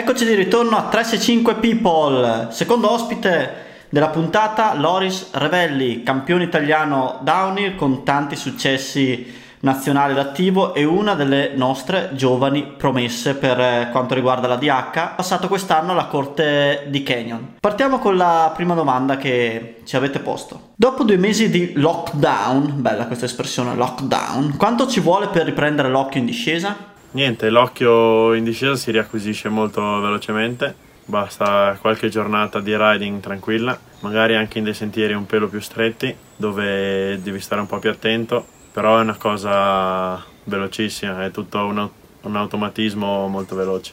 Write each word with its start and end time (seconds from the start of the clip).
Eccoci 0.00 0.24
di 0.24 0.32
ritorno 0.32 0.78
a 0.78 0.88
365 0.88 1.56
People, 1.56 2.46
secondo 2.52 2.90
ospite 2.90 3.84
della 3.90 4.08
puntata 4.08 4.72
Loris 4.72 5.28
Revelli, 5.32 6.02
campione 6.02 6.44
italiano 6.44 7.18
downhill 7.22 7.76
con 7.76 8.02
tanti 8.02 8.34
successi 8.34 9.30
nazionali 9.60 10.14
d'attivo 10.14 10.72
e 10.72 10.84
una 10.84 11.14
delle 11.14 11.52
nostre 11.54 12.12
giovani 12.14 12.62
promesse 12.78 13.34
per 13.34 13.60
eh, 13.60 13.88
quanto 13.92 14.14
riguarda 14.14 14.48
la 14.48 14.56
DH, 14.56 15.16
passato 15.16 15.48
quest'anno 15.48 15.92
alla 15.92 16.06
corte 16.06 16.86
di 16.88 17.02
Canyon. 17.02 17.56
Partiamo 17.60 17.98
con 17.98 18.16
la 18.16 18.50
prima 18.56 18.72
domanda 18.72 19.18
che 19.18 19.82
ci 19.84 19.96
avete 19.96 20.20
posto. 20.20 20.68
Dopo 20.76 21.04
due 21.04 21.18
mesi 21.18 21.50
di 21.50 21.72
lockdown, 21.74 22.80
bella 22.80 23.06
questa 23.06 23.26
espressione 23.26 23.74
lockdown, 23.74 24.56
quanto 24.56 24.86
ci 24.86 25.00
vuole 25.00 25.28
per 25.28 25.44
riprendere 25.44 25.90
l'occhio 25.90 26.20
in 26.20 26.26
discesa? 26.26 26.88
Niente, 27.12 27.50
l'occhio 27.50 28.34
in 28.34 28.44
discesa 28.44 28.76
si 28.76 28.92
riacquisisce 28.92 29.48
molto 29.48 29.80
velocemente, 30.00 30.72
basta 31.06 31.76
qualche 31.80 32.08
giornata 32.08 32.60
di 32.60 32.76
riding 32.76 33.20
tranquilla, 33.20 33.76
magari 34.00 34.36
anche 34.36 34.58
in 34.58 34.64
dei 34.64 34.74
sentieri 34.74 35.12
un 35.12 35.26
pelo 35.26 35.48
più 35.48 35.58
stretti 35.58 36.14
dove 36.36 37.20
devi 37.20 37.40
stare 37.40 37.60
un 37.60 37.66
po' 37.66 37.80
più 37.80 37.90
attento, 37.90 38.46
però 38.70 38.98
è 38.98 39.02
una 39.02 39.16
cosa 39.16 40.24
velocissima, 40.44 41.24
è 41.24 41.32
tutto 41.32 41.58
un, 41.58 41.88
un 42.20 42.36
automatismo 42.36 43.26
molto 43.26 43.56
veloce. 43.56 43.92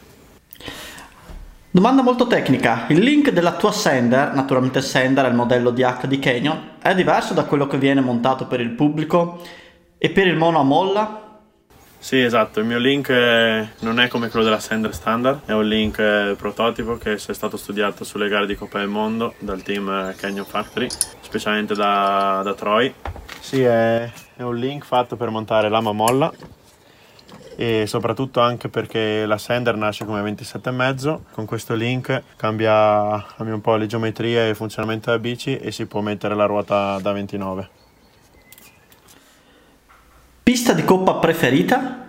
Domanda 1.71 2.03
molto 2.03 2.27
tecnica, 2.27 2.85
il 2.89 2.99
link 2.99 3.31
della 3.31 3.53
tua 3.53 3.71
Sender, 3.71 4.35
naturalmente 4.35 4.79
Sender 4.79 5.25
è 5.25 5.29
il 5.29 5.35
modello 5.35 5.71
di 5.71 6.19
Canyon, 6.19 6.75
è 6.79 6.93
diverso 6.93 7.33
da 7.33 7.45
quello 7.45 7.65
che 7.65 7.79
viene 7.79 7.99
montato 7.99 8.45
per 8.45 8.61
il 8.61 8.69
pubblico 8.69 9.41
e 9.97 10.11
per 10.11 10.27
il 10.27 10.35
mono 10.35 10.59
a 10.59 10.63
molla? 10.63 11.26
Sì, 11.99 12.21
esatto, 12.21 12.59
il 12.59 12.65
mio 12.65 12.77
link 12.77 13.09
non 13.79 13.99
è 13.99 14.07
come 14.07 14.29
quello 14.29 14.45
della 14.45 14.59
Sender 14.59 14.93
Standard, 14.93 15.41
è 15.45 15.51
un 15.51 15.67
link 15.67 15.97
eh, 15.99 16.35
prototipo 16.37 16.97
che 16.97 17.13
è 17.13 17.17
stato 17.17 17.57
studiato 17.57 18.03
sulle 18.03 18.29
gare 18.29 18.45
di 18.45 18.55
Coppa 18.55 18.79
del 18.79 18.87
Mondo 18.87 19.33
dal 19.39 19.61
team 19.61 19.89
eh, 19.89 20.15
Canyon 20.15 20.45
Factory, 20.45 20.87
specialmente 21.19 21.73
da, 21.73 22.41
da 22.43 22.53
Troy. 22.53 22.93
Sì, 23.41 23.61
è, 23.61 24.09
è 24.35 24.43
un 24.43 24.55
link 24.55 24.85
fatto 24.85 25.17
per 25.17 25.29
montare 25.31 25.67
lama 25.67 25.91
molla 25.91 26.31
e 27.59 27.85
soprattutto 27.87 28.39
anche 28.39 28.69
perché 28.69 29.25
la 29.25 29.39
Sender 29.39 29.75
nasce 29.75 30.05
come 30.05 30.21
27,5 30.21 31.19
con 31.31 31.45
questo 31.45 31.73
link 31.73 32.21
cambia 32.37 33.25
un 33.37 33.61
po' 33.61 33.75
le 33.75 33.87
geometrie 33.87 34.45
e 34.45 34.49
il 34.49 34.55
funzionamento 34.55 35.09
della 35.09 35.21
bici 35.21 35.57
e 35.57 35.71
si 35.71 35.87
può 35.87 36.01
mettere 36.01 36.35
la 36.35 36.45
ruota 36.45 36.99
da 36.99 37.11
29 37.11 37.69
Pista 40.47 40.71
di 40.71 40.85
coppa 40.85 41.15
preferita? 41.15 42.05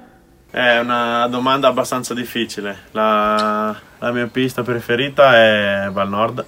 È 0.49 0.79
una 0.79 1.27
domanda 1.27 1.67
abbastanza 1.67 2.15
difficile. 2.15 2.83
La, 2.93 3.77
la 3.99 4.13
mia 4.13 4.29
pista 4.29 4.63
preferita 4.63 5.35
è 5.35 5.89
Val 5.91 6.09
Nord, 6.09 6.45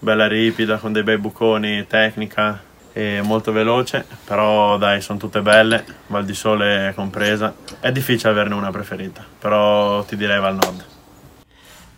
bella 0.00 0.28
ripida 0.28 0.76
con 0.76 0.92
dei 0.92 1.02
bei 1.02 1.16
buconi, 1.16 1.86
tecnica 1.86 2.60
e 2.92 3.22
molto 3.22 3.52
veloce, 3.52 4.04
però 4.22 4.76
dai, 4.76 5.00
sono 5.00 5.18
tutte 5.18 5.40
belle, 5.40 5.82
Val 6.08 6.26
di 6.26 6.34
Sole 6.34 6.92
compresa. 6.94 7.54
È 7.80 7.90
difficile 7.90 8.32
averne 8.32 8.52
una 8.52 8.70
preferita, 8.70 9.24
però 9.38 10.02
ti 10.02 10.18
direi 10.18 10.40
Val 10.40 10.56
Nord. 10.56 10.84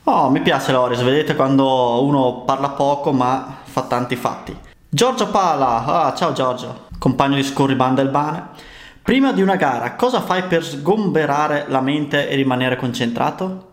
Oh, 0.04 0.30
mi 0.30 0.40
piace 0.40 0.70
Loris, 0.70 1.00
vedete 1.00 1.34
quando 1.34 2.04
uno 2.04 2.42
parla 2.42 2.68
poco 2.68 3.10
ma 3.10 3.58
fa 3.64 3.82
tanti 3.82 4.14
fatti. 4.14 4.56
Giorgio 4.88 5.26
Pala, 5.30 5.84
ah, 5.84 6.14
ciao 6.14 6.32
Giorgio, 6.32 6.86
compagno 6.96 7.34
di 7.34 7.42
Scorribanda 7.42 8.04
Bane. 8.04 8.70
Prima 9.02 9.32
di 9.32 9.42
una 9.42 9.56
gara, 9.56 9.94
cosa 9.94 10.20
fai 10.20 10.44
per 10.44 10.64
sgomberare 10.64 11.64
la 11.66 11.80
mente 11.80 12.28
e 12.28 12.36
rimanere 12.36 12.76
concentrato? 12.76 13.70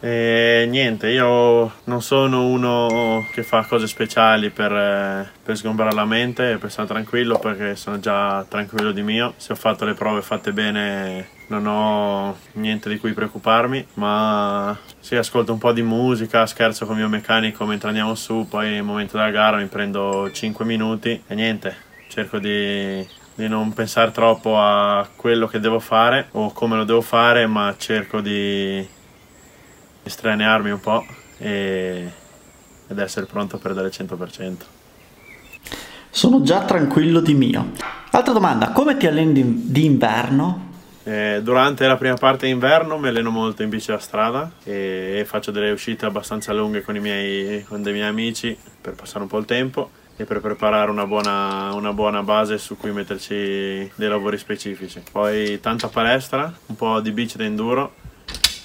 Eh, 0.00 0.66
niente, 0.68 1.08
io 1.08 1.72
non 1.84 2.02
sono 2.02 2.46
uno 2.46 3.24
che 3.30 3.44
fa 3.44 3.64
cose 3.64 3.86
speciali 3.86 4.50
per, 4.50 4.72
eh, 4.72 5.30
per 5.40 5.56
sgomberare 5.56 5.94
la 5.94 6.04
mente 6.04 6.50
e 6.50 6.58
per 6.58 6.72
stare 6.72 6.88
tranquillo 6.88 7.38
perché 7.38 7.76
sono 7.76 8.00
già 8.00 8.44
tranquillo 8.48 8.90
di 8.90 9.02
mio. 9.02 9.34
Se 9.36 9.52
ho 9.52 9.54
fatto 9.54 9.84
le 9.84 9.94
prove 9.94 10.20
fatte 10.20 10.52
bene 10.52 11.28
non 11.46 11.64
ho 11.66 12.36
niente 12.54 12.88
di 12.88 12.98
cui 12.98 13.12
preoccuparmi, 13.12 13.86
ma 13.94 14.76
sì, 14.98 15.14
ascolto 15.14 15.52
un 15.52 15.58
po' 15.58 15.72
di 15.72 15.82
musica, 15.82 16.44
scherzo 16.46 16.86
con 16.86 16.96
il 16.96 17.02
mio 17.02 17.10
meccanico 17.10 17.64
mentre 17.64 17.86
andiamo 17.86 18.16
su, 18.16 18.48
poi 18.50 18.70
nel 18.70 18.82
momento 18.82 19.16
della 19.16 19.30
gara 19.30 19.58
mi 19.58 19.66
prendo 19.66 20.28
5 20.32 20.64
minuti 20.64 21.22
e 21.24 21.34
niente, 21.36 21.76
cerco 22.08 22.40
di 22.40 23.06
di 23.34 23.48
non 23.48 23.72
pensare 23.72 24.10
troppo 24.10 24.58
a 24.58 25.08
quello 25.16 25.46
che 25.46 25.58
devo 25.58 25.78
fare 25.78 26.28
o 26.32 26.52
come 26.52 26.76
lo 26.76 26.84
devo 26.84 27.00
fare, 27.00 27.46
ma 27.46 27.74
cerco 27.78 28.20
di 28.20 28.86
estranearmi 30.02 30.70
un 30.70 30.80
po' 30.80 31.04
e, 31.38 32.10
ed 32.88 32.98
essere 32.98 33.26
pronto 33.26 33.58
per 33.58 33.74
dare 33.74 33.88
il 33.88 33.94
100%. 33.96 34.56
Sono 36.10 36.42
già 36.42 36.60
tranquillo 36.64 37.20
di 37.20 37.34
mio. 37.34 37.70
Altra 38.10 38.34
domanda, 38.34 38.70
come 38.72 38.96
ti 38.98 39.06
alleni 39.06 39.70
d'inverno? 39.70 40.70
Eh, 41.04 41.40
durante 41.42 41.86
la 41.86 41.96
prima 41.96 42.14
parte 42.14 42.46
d'inverno 42.46 42.98
mi 42.98 43.08
alleno 43.08 43.30
molto 43.30 43.62
in 43.62 43.70
bici 43.70 43.90
da 43.90 43.98
strada 43.98 44.52
e 44.62 45.24
faccio 45.26 45.50
delle 45.50 45.70
uscite 45.70 46.04
abbastanza 46.04 46.52
lunghe 46.52 46.82
con, 46.82 46.96
miei, 46.98 47.64
con 47.64 47.82
dei 47.82 47.92
miei 47.92 48.06
amici 48.06 48.56
per 48.80 48.94
passare 48.94 49.24
un 49.24 49.28
po' 49.28 49.38
il 49.38 49.46
tempo 49.46 49.90
e 50.16 50.24
per 50.24 50.40
preparare 50.40 50.90
una 50.90 51.06
buona, 51.06 51.72
una 51.74 51.92
buona 51.92 52.22
base 52.22 52.58
su 52.58 52.76
cui 52.76 52.92
metterci 52.92 53.34
dei 53.94 54.08
lavori 54.08 54.38
specifici. 54.38 55.02
Poi 55.10 55.60
tanta 55.60 55.88
palestra, 55.88 56.52
un 56.66 56.76
po' 56.76 57.00
di 57.00 57.10
bici 57.12 57.36
da 57.36 57.44
enduro 57.44 58.01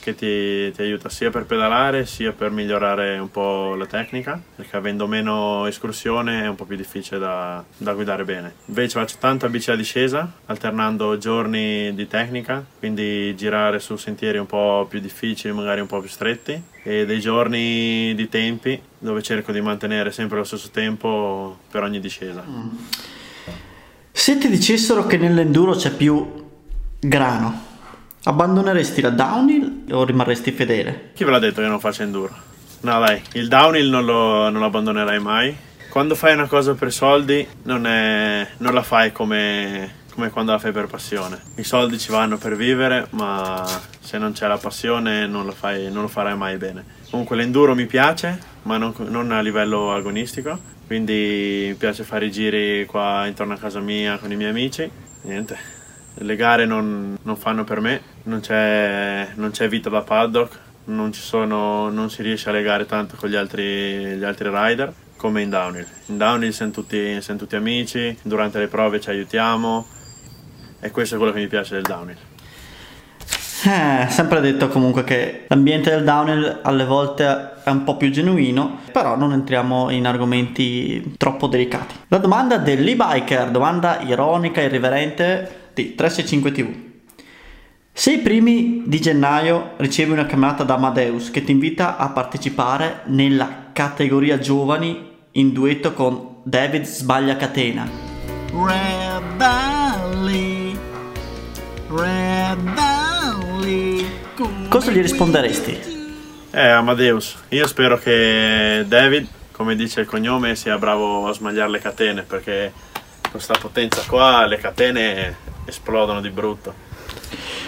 che 0.07 0.15
ti, 0.15 0.71
ti, 0.73 0.81
aiuta 0.81 1.09
sia 1.09 1.29
per 1.29 1.43
pedalare 1.43 2.05
sia 2.05 2.31
per 2.31 2.51
migliorare 2.51 3.17
un 3.17 3.29
po' 3.29 3.75
la 3.75 3.85
tecnica 3.85 4.41
perché 4.55 4.77
avendo 4.77 5.05
meno 5.05 5.65
escursione 5.65 6.43
è 6.43 6.47
un 6.47 6.55
po' 6.55 6.63
più 6.63 6.77
difficile 6.77 7.19
da, 7.19 7.63
da 7.75 7.93
guidare 7.93 8.23
bene 8.23 8.53
invece 8.65 8.99
faccio 8.99 9.17
tanta 9.19 9.49
bici 9.49 9.69
a 9.71 9.75
discesa 9.75 10.31
alternando 10.45 11.17
giorni 11.17 11.93
di 11.93 12.07
tecnica 12.07 12.63
quindi 12.79 13.35
girare 13.35 13.79
su 13.79 13.97
sentieri 13.97 14.37
un 14.37 14.45
po' 14.45 14.85
più 14.89 15.01
difficili 15.01 15.53
magari 15.53 15.81
un 15.81 15.87
po' 15.87 15.99
più 15.99 16.09
stretti 16.09 16.61
e 16.83 17.05
dei 17.05 17.19
giorni 17.19 18.13
di 18.15 18.29
tempi 18.29 18.79
dove 18.97 19.21
cerco 19.21 19.51
di 19.51 19.59
mantenere 19.59 20.11
sempre 20.11 20.37
lo 20.37 20.45
stesso 20.45 20.69
tempo 20.71 21.57
per 21.69 21.83
ogni 21.83 21.99
discesa 21.99 22.43
mm. 22.47 22.69
se 24.11 24.37
ti 24.37 24.47
dicessero 24.47 25.05
che 25.05 25.17
nell'enduro 25.17 25.73
c'è 25.73 25.91
più 25.91 26.45
grano 26.99 27.65
Abbandoneresti 28.27 28.99
la 28.99 29.09
downhill 29.09 29.66
o 29.91 30.03
rimarresti 30.03 30.51
fedele? 30.51 31.11
Chi 31.13 31.23
ve 31.23 31.31
l'ha 31.31 31.39
detto 31.39 31.61
che 31.61 31.67
non 31.67 31.79
faccio 31.79 32.03
enduro? 32.03 32.35
No 32.81 32.99
dai, 32.99 33.21
il 33.33 33.47
downhill 33.47 33.89
non 33.89 34.05
lo, 34.05 34.49
non 34.49 34.59
lo 34.59 34.65
abbandonerai 34.65 35.19
mai. 35.19 35.55
Quando 35.89 36.15
fai 36.15 36.33
una 36.33 36.47
cosa 36.47 36.75
per 36.75 36.91
soldi 36.91 37.47
non, 37.63 37.87
è, 37.87 38.47
non 38.57 38.73
la 38.73 38.83
fai 38.83 39.11
come, 39.11 40.05
come 40.13 40.29
quando 40.29 40.51
la 40.51 40.59
fai 40.59 40.71
per 40.71 40.87
passione. 40.87 41.39
I 41.55 41.63
soldi 41.63 41.97
ci 41.97 42.11
vanno 42.11 42.37
per 42.37 42.55
vivere, 42.55 43.07
ma 43.11 43.65
se 43.99 44.17
non 44.17 44.33
c'è 44.33 44.47
la 44.47 44.57
passione 44.57 45.25
non 45.25 45.45
lo, 45.45 45.51
fai, 45.51 45.91
non 45.91 46.03
lo 46.03 46.07
farai 46.07 46.37
mai 46.37 46.57
bene. 46.57 46.85
Comunque 47.09 47.35
l'enduro 47.35 47.73
mi 47.73 47.85
piace, 47.85 48.37
ma 48.63 48.77
non, 48.77 48.93
non, 49.07 49.31
a 49.31 49.41
livello 49.41 49.93
agonistico, 49.93 50.59
quindi 50.85 51.65
mi 51.69 51.75
piace 51.75 52.03
fare 52.03 52.25
i 52.25 52.31
giri 52.31 52.85
qua 52.85 53.25
intorno 53.25 53.53
a 53.53 53.57
casa 53.57 53.79
mia 53.79 54.17
con 54.17 54.31
i 54.31 54.35
miei 54.35 54.51
amici. 54.51 54.89
Niente, 55.23 55.57
le 56.19 56.35
gare 56.35 56.65
non, 56.65 57.17
non 57.21 57.37
fanno 57.37 57.63
per 57.63 57.79
me, 57.79 58.01
non 58.23 58.39
c'è, 58.39 59.29
non 59.35 59.51
c'è 59.51 59.67
vita 59.67 59.89
da 59.89 60.01
paddock, 60.01 60.59
non, 60.85 61.13
sono, 61.13 61.89
non, 61.89 62.09
si 62.09 62.21
riesce 62.21 62.49
a 62.49 62.51
legare 62.51 62.85
tanto 62.85 63.15
con 63.17 63.29
gli 63.29 63.35
altri, 63.35 64.15
gli 64.15 64.23
altri 64.23 64.49
rider 64.51 64.93
come 65.15 65.41
in 65.41 65.49
downhill. 65.49 65.85
In 66.07 66.17
downhill 66.17 66.51
siamo 66.51 66.71
tutti, 66.71 67.21
siamo 67.21 67.39
tutti 67.39 67.55
amici, 67.55 68.17
durante 68.21 68.59
le 68.59 68.67
prove 68.67 68.99
ci 68.99 69.09
aiutiamo 69.09 69.85
e 70.79 70.91
questo 70.91 71.15
è 71.15 71.17
quello 71.17 71.33
che 71.33 71.39
mi 71.39 71.47
piace 71.47 71.73
del 71.73 71.83
downhill. 71.83 72.17
Eh, 73.65 74.05
sempre 74.09 74.39
detto 74.39 74.67
comunque 74.67 75.03
che 75.03 75.45
l'ambiente 75.47 75.89
del 75.89 76.03
downhill 76.03 76.59
alle 76.61 76.85
volte 76.85 77.63
è 77.63 77.69
un 77.69 77.83
po' 77.83 77.97
più 77.97 78.11
genuino, 78.11 78.79
però 78.91 79.17
non 79.17 79.33
entriamo 79.33 79.89
in 79.89 80.05
argomenti 80.05 81.15
troppo 81.17 81.47
delicati. 81.47 81.95
La 82.07 82.19
domanda 82.19 82.57
dell'e-biker, 82.57 83.49
domanda 83.49 83.99
ironica, 84.01 84.61
irriverente, 84.61 85.66
di 85.77 85.93
365 85.93 86.51
TV. 86.51 86.85
Se 87.93 88.11
i 88.11 88.19
primi 88.19 88.83
di 88.85 88.99
gennaio 88.99 89.73
ricevi 89.77 90.11
una 90.11 90.25
chiamata 90.25 90.63
da 90.63 90.73
Amadeus 90.75 91.29
che 91.31 91.43
ti 91.43 91.51
invita 91.51 91.97
a 91.97 92.09
partecipare 92.09 93.01
nella 93.05 93.69
categoria 93.73 94.39
giovani 94.39 95.15
in 95.31 95.53
duetto 95.53 95.93
con 95.93 96.37
David 96.43 96.83
Sbagliacatena. 96.83 97.89
Rebelli, 98.51 99.57
rebelli. 101.89 102.95
Cosa 104.69 104.91
gli 104.91 105.01
risponderesti? 105.01 105.95
Eh, 106.51 106.67
Amadeus, 106.67 107.35
io 107.49 107.67
spero 107.67 107.99
che 107.99 108.83
David, 108.87 109.27
come 109.51 109.75
dice 109.75 110.01
il 110.01 110.07
cognome, 110.07 110.55
sia 110.55 110.77
bravo 110.77 111.27
a 111.27 111.33
smagliare 111.33 111.69
le 111.69 111.79
catene 111.79 112.21
perché 112.23 112.71
con 113.21 113.31
questa 113.31 113.57
potenza 113.59 114.03
qua 114.07 114.45
le 114.45 114.57
catene 114.57 115.55
esplodono 115.67 116.21
di 116.21 116.29
brutto. 116.29 116.73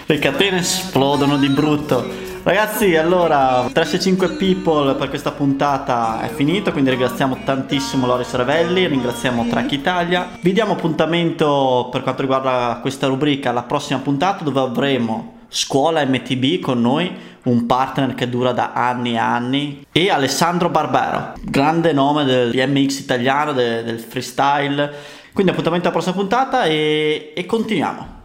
Le 0.05 0.17
catene 0.17 0.59
esplodono 0.59 1.37
di 1.37 1.49
brutto. 1.49 2.27
Ragazzi, 2.41 2.95
allora 2.95 3.69
365 3.71 4.29
People 4.29 4.95
per 4.95 5.09
questa 5.09 5.31
puntata 5.31 6.21
è 6.21 6.29
finito, 6.29 6.71
quindi 6.71 6.89
ringraziamo 6.89 7.39
tantissimo 7.43 8.07
Loris 8.07 8.33
Ravelli, 8.33 8.87
ringraziamo 8.87 9.45
Track 9.47 9.71
Italia. 9.73 10.29
Vi 10.41 10.53
diamo 10.53 10.73
appuntamento 10.73 11.89
per 11.91 12.01
quanto 12.01 12.21
riguarda 12.21 12.79
questa 12.81 13.07
rubrica 13.07 13.49
alla 13.49 13.63
prossima 13.63 13.99
puntata 13.99 14.43
dove 14.43 14.61
avremo 14.61 15.37
Scuola 15.51 16.05
MTB 16.05 16.59
con 16.59 16.79
noi, 16.79 17.11
un 17.43 17.65
partner 17.65 18.13
che 18.13 18.29
dura 18.29 18.51
da 18.51 18.71
anni 18.73 19.13
e 19.13 19.17
anni, 19.17 19.85
e 19.91 20.09
Alessandro 20.09 20.69
Barbero, 20.69 21.33
grande 21.41 21.91
nome 21.91 22.23
del 22.23 22.51
BMX 22.51 22.99
italiano, 22.99 23.51
de, 23.51 23.83
del 23.83 23.99
freestyle. 23.99 25.17
Quindi 25.39 25.55
appuntamento 25.55 25.87
alla 25.87 25.95
prossima 25.95 26.21
puntata 26.21 26.65
e, 26.65 27.31
e 27.33 27.45
continuiamo. 27.45 28.18